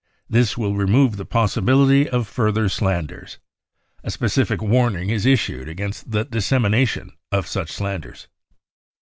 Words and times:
This 0.27 0.57
will 0.57 0.73
remove 0.75 1.15
the 1.17 1.27
possibility 1.27 2.09
of 2.09 2.27
further 2.27 2.67
slanders. 2.69 3.37
A 4.03 4.09
specific 4.09 4.59
warning 4.59 5.11
is 5.11 5.27
issued 5.27 5.69
against 5.69 6.09
the 6.09 6.25
dissemination 6.25 7.11
of 7.31 7.45
such 7.45 7.71
slanders." 7.71 8.27